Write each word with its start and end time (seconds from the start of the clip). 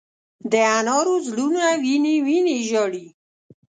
د 0.51 0.53
انارو 0.77 1.15
زړونه 1.27 1.65
وینې، 1.83 2.15
وینې 2.25 2.57
ژاړې 2.69 3.05